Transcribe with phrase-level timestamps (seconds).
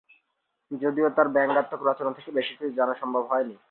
[0.71, 3.55] যদিও তার ব্যঙ্গাত্মক রচনা থেকে বেশি কিছু জানা সম্ভব হয়নি।